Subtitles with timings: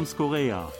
[0.00, 0.72] Uniforms Korea.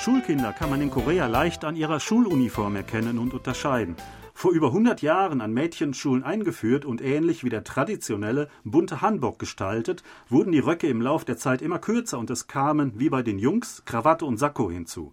[0.00, 3.94] Schulkinder kann man in Korea leicht an ihrer Schuluniform erkennen und unterscheiden.
[4.34, 10.02] Vor über 100 Jahren an Mädchenschulen eingeführt und ähnlich wie der traditionelle bunte Hanbok gestaltet,
[10.28, 13.38] wurden die Röcke im Lauf der Zeit immer kürzer und es kamen, wie bei den
[13.38, 15.12] Jungs, Krawatte und Sakko hinzu.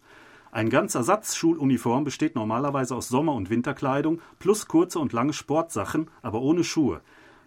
[0.51, 6.09] Ein ganzer Satz Schuluniform besteht normalerweise aus Sommer- und Winterkleidung plus kurze und lange Sportsachen,
[6.23, 7.01] aber ohne Schuhe.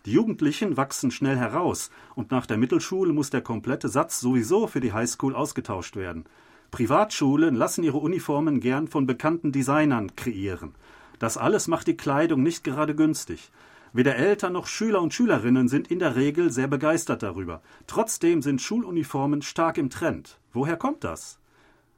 [0.07, 4.81] Die Jugendlichen wachsen schnell heraus und nach der Mittelschule muss der komplette Satz sowieso für
[4.81, 6.25] die Highschool ausgetauscht werden.
[6.71, 10.75] Privatschulen lassen ihre Uniformen gern von bekannten Designern kreieren.
[11.19, 13.51] Das alles macht die Kleidung nicht gerade günstig.
[13.95, 17.63] Weder Eltern noch Schüler und Schülerinnen sind in der Regel sehr begeistert darüber.
[17.87, 20.39] Trotzdem sind Schuluniformen stark im Trend.
[20.53, 21.39] Woher kommt das?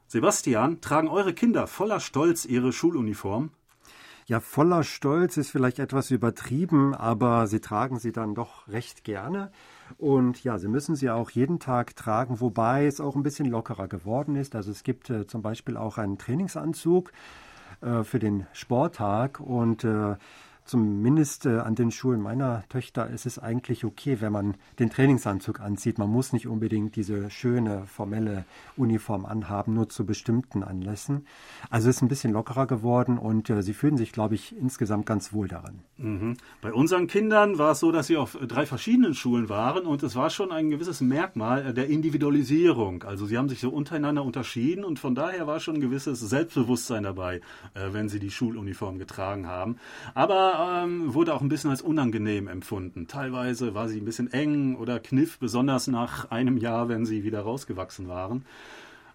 [0.07, 3.49] Sebastian, tragen eure Kinder voller Stolz ihre Schuluniform?
[4.29, 9.51] Ja, voller Stolz ist vielleicht etwas übertrieben, aber sie tragen sie dann doch recht gerne.
[9.97, 13.87] Und ja, sie müssen sie auch jeden Tag tragen, wobei es auch ein bisschen lockerer
[13.87, 14.53] geworden ist.
[14.53, 17.13] Also es gibt äh, zum Beispiel auch einen Trainingsanzug
[17.79, 20.17] äh, für den Sporttag und äh,
[20.67, 25.61] Zumindest äh, an den Schulen meiner Töchter ist es eigentlich okay, wenn man den Trainingsanzug
[25.61, 25.97] anzieht.
[25.97, 28.43] Man muss nicht unbedingt diese schöne formelle
[28.75, 31.25] Uniform anhaben, nur zu bestimmten Anlässen.
[31.69, 35.05] Also es ist ein bisschen lockerer geworden und äh, sie fühlen sich, glaube ich, insgesamt
[35.05, 35.79] ganz wohl daran.
[35.95, 36.35] Mhm.
[36.61, 40.17] Bei unseren Kindern war es so, dass sie auf drei verschiedenen Schulen waren und es
[40.17, 43.03] war schon ein gewisses Merkmal der Individualisierung.
[43.03, 47.03] Also sie haben sich so untereinander unterschieden und von daher war schon ein gewisses Selbstbewusstsein
[47.03, 47.37] dabei,
[47.73, 49.77] äh, wenn sie die Schuluniform getragen haben.
[50.13, 53.07] Aber ähm, wurde auch ein bisschen als unangenehm empfunden.
[53.07, 57.41] Teilweise war sie ein bisschen eng oder kniff, besonders nach einem Jahr, wenn sie wieder
[57.41, 58.45] rausgewachsen waren.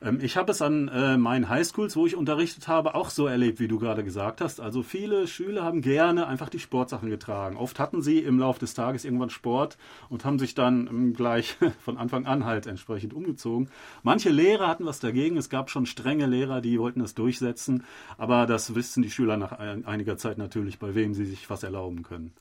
[0.03, 3.61] Ähm, ich habe es an äh, meinen Highschools, wo ich unterrichtet habe, auch so erlebt,
[3.61, 4.61] wie du gerade gesagt hast.
[4.61, 7.57] Also viele Schüler haben gerne einfach die Sportsachen getragen.
[7.57, 11.57] Oft hatten sie im Laufe des Tages irgendwann Sport und haben sich dann ähm, gleich
[11.85, 13.69] von Anfang an halt entsprechend umgezogen.
[14.03, 15.37] Manche Lehrer hatten was dagegen.
[15.37, 17.85] Es gab schon strenge Lehrer, die wollten das durchsetzen.
[18.19, 22.03] Aber das wissen die Schüler nach einiger Zeit natürlich, bei wem sie sich was erlauben
[22.03, 22.33] können.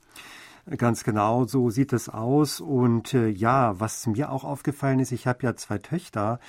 [0.77, 2.59] Ganz genau, so sieht es aus.
[2.61, 6.39] Und äh, ja, was mir auch aufgefallen ist, ich habe ja zwei Töchter.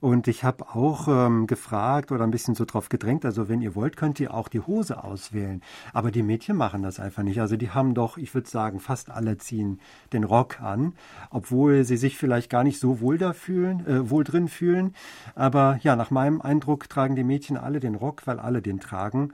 [0.00, 3.74] Und ich habe auch ähm, gefragt oder ein bisschen so drauf gedrängt, also wenn ihr
[3.74, 5.60] wollt, könnt ihr auch die Hose auswählen.
[5.92, 7.40] Aber die Mädchen machen das einfach nicht.
[7.40, 9.80] Also die haben doch, ich würde sagen, fast alle ziehen
[10.12, 10.92] den Rock an,
[11.30, 14.94] obwohl sie sich vielleicht gar nicht so wohl da fühlen, äh, wohl drin fühlen.
[15.34, 19.32] Aber ja, nach meinem Eindruck tragen die Mädchen alle den Rock, weil alle den tragen.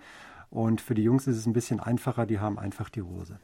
[0.49, 3.39] Und für die Jungs ist es ein bisschen einfacher, die haben einfach die Hose.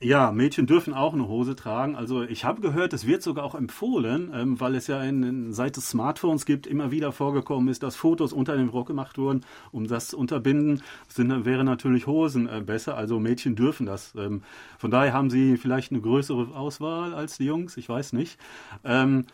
[0.00, 1.96] Ja, Mädchen dürfen auch eine Hose tragen.
[1.96, 5.78] Also ich habe gehört, es wird sogar auch empfohlen, ähm, weil es ja in, seit
[5.78, 9.86] es Smartphones gibt, immer wieder vorgekommen ist, dass Fotos unter dem Rock gemacht wurden, um
[9.86, 10.82] das zu unterbinden.
[11.08, 12.96] Sind, wäre natürlich Hosen äh, besser.
[12.96, 14.14] Also Mädchen dürfen das.
[14.16, 14.42] Ähm,
[14.78, 17.76] von daher haben sie vielleicht eine größere Auswahl als die Jungs.
[17.76, 18.38] Ich weiß nicht.
[18.84, 19.24] Ähm,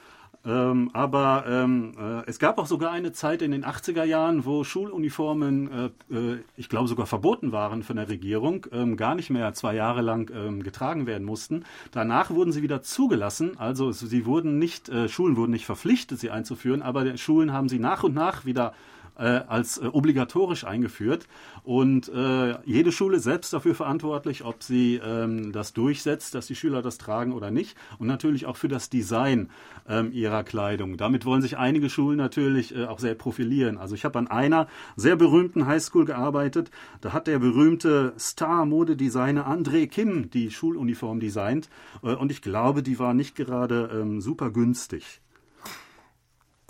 [0.45, 4.65] ähm, aber ähm, äh, es gab auch sogar eine Zeit in den 80er Jahren, wo
[4.65, 9.53] Schuluniformen, äh, äh, ich glaube sogar verboten waren von der Regierung, ähm, gar nicht mehr
[9.53, 11.65] zwei Jahre lang ähm, getragen werden mussten.
[11.91, 16.31] Danach wurden sie wieder zugelassen, also sie wurden nicht, äh, Schulen wurden nicht verpflichtet, sie
[16.31, 18.91] einzuführen, aber Schulen haben sie nach und nach wieder äh,
[19.21, 21.27] als äh, obligatorisch eingeführt.
[21.63, 26.83] Und äh, jede Schule selbst dafür verantwortlich, ob sie ähm, das durchsetzt, dass die Schüler
[26.83, 27.77] das tragen oder nicht.
[27.99, 29.51] Und natürlich auch für das Design
[29.89, 30.97] ähm, ihrer Kleidung.
[30.97, 33.79] Damit wollen sich einige Schulen natürlich äh, auch sehr profilieren.
[33.79, 36.71] Also ich habe an einer sehr berühmten Highschool gearbeitet.
[37.01, 41.69] Da hat der berühmte Star-Modedesigner André Kim die Schuluniform designt.
[42.03, 45.21] Äh, und ich glaube, die war nicht gerade ähm, super günstig.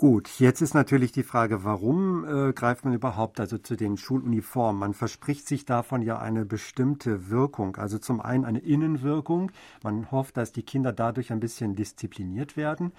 [0.01, 4.79] Gut, jetzt ist natürlich die Frage, warum äh, greift man überhaupt also zu den Schuluniformen?
[4.79, 7.75] Man verspricht sich davon ja eine bestimmte Wirkung.
[7.75, 9.51] Also zum einen eine Innenwirkung.
[9.83, 12.93] Man hofft, dass die Kinder dadurch ein bisschen diszipliniert werden.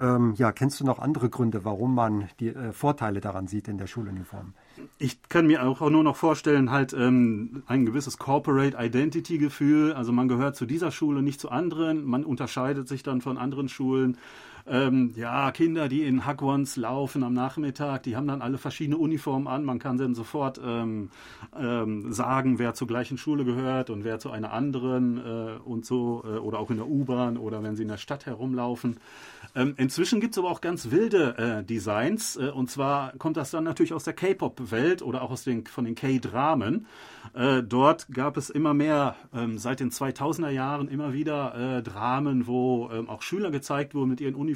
[0.00, 3.78] Ähm, ja, kennst du noch andere Gründe, warum man die äh, Vorteile daran sieht in
[3.78, 4.52] der Schuluniform?
[4.98, 9.92] Ich kann mir auch nur noch vorstellen, halt ähm, ein gewisses Corporate Identity Gefühl.
[9.92, 12.04] Also man gehört zu dieser Schule, nicht zu anderen.
[12.04, 14.18] Man unterscheidet sich dann von anderen Schulen
[14.66, 19.48] ähm, ja, Kinder, die in Hagwons laufen am Nachmittag, die haben dann alle verschiedene Uniformen
[19.48, 19.64] an.
[19.64, 21.10] Man kann dann sofort ähm,
[21.58, 26.22] ähm, sagen, wer zur gleichen Schule gehört und wer zu einer anderen äh, und so,
[26.24, 28.98] äh, oder auch in der U-Bahn oder wenn sie in der Stadt herumlaufen.
[29.54, 33.50] Ähm, inzwischen gibt es aber auch ganz wilde äh, Designs äh, und zwar kommt das
[33.50, 36.86] dann natürlich aus der K-Pop-Welt oder auch aus den, von den K-Dramen.
[37.34, 42.46] Äh, dort gab es immer mehr, ähm, seit den 2000er Jahren immer wieder äh, Dramen,
[42.46, 44.51] wo ähm, auch Schüler gezeigt wurden mit ihren Uniformen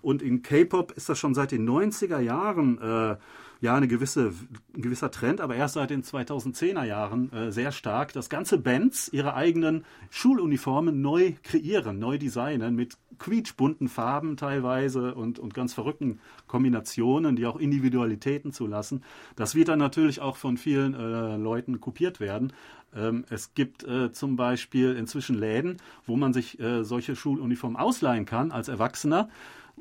[0.00, 3.18] und in K-Pop ist das schon seit den 90er Jahren
[3.60, 4.32] ja eine gewisse,
[4.74, 9.08] ein gewisser Trend, aber erst seit den 2010er Jahren äh, sehr stark, dass ganze Bands
[9.12, 16.20] ihre eigenen Schuluniformen neu kreieren, neu designen mit quietschbunten Farben teilweise und, und ganz verrückten
[16.46, 19.04] Kombinationen, die auch Individualitäten zulassen.
[19.36, 22.52] Das wird dann natürlich auch von vielen äh, Leuten kopiert werden.
[22.94, 28.24] Ähm, es gibt äh, zum Beispiel inzwischen Läden, wo man sich äh, solche Schuluniformen ausleihen
[28.24, 29.28] kann als Erwachsener.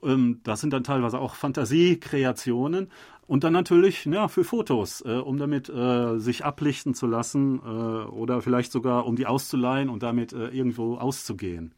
[0.04, 2.90] Ähm, das sind dann teilweise auch Fantasiekreationen.
[3.28, 7.62] Und dann natürlich ja, für Fotos, äh, um damit äh, sich ablichten zu lassen äh,
[7.62, 11.76] oder vielleicht sogar um die auszuleihen und damit äh, irgendwo auszugehen.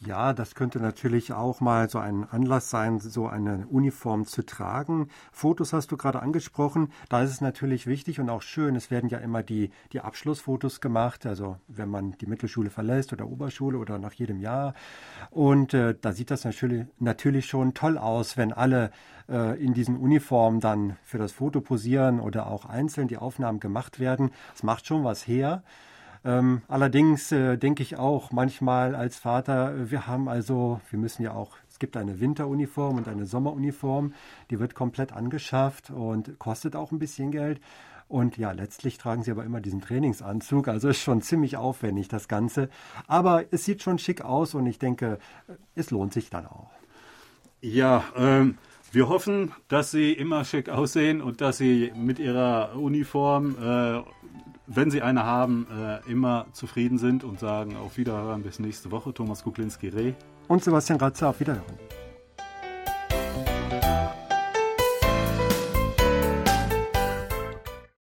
[0.00, 5.08] Ja, das könnte natürlich auch mal so ein Anlass sein, so eine Uniform zu tragen.
[5.32, 6.92] Fotos hast du gerade angesprochen.
[7.08, 8.76] Da ist es natürlich wichtig und auch schön.
[8.76, 13.26] Es werden ja immer die, die Abschlussfotos gemacht, also wenn man die Mittelschule verlässt oder
[13.26, 14.74] Oberschule oder nach jedem Jahr.
[15.30, 18.90] Und äh, da sieht das natürlich, natürlich schon toll aus, wenn alle
[19.30, 23.98] äh, in diesen Uniformen dann für das Foto posieren oder auch einzeln die Aufnahmen gemacht
[23.98, 24.30] werden.
[24.54, 25.62] Es macht schon was her.
[26.26, 31.22] Ähm, allerdings äh, denke ich auch manchmal als Vater, äh, wir haben also, wir müssen
[31.22, 34.12] ja auch, es gibt eine Winteruniform und eine Sommeruniform,
[34.50, 37.60] die wird komplett angeschafft und kostet auch ein bisschen Geld.
[38.08, 42.26] Und ja, letztlich tragen sie aber immer diesen Trainingsanzug, also ist schon ziemlich aufwendig das
[42.26, 42.70] Ganze.
[43.06, 46.70] Aber es sieht schon schick aus und ich denke, äh, es lohnt sich dann auch.
[47.60, 48.58] Ja, ähm,
[48.90, 54.02] wir hoffen, dass Sie immer schick aussehen und dass Sie mit Ihrer Uniform äh,
[54.66, 59.14] wenn Sie eine haben, äh, immer zufrieden sind und sagen auf Wiederhören bis nächste Woche.
[59.14, 60.14] Thomas Kuklinski-Reh.
[60.48, 62.05] Und Sebastian Ratzer, auf Wiederhören.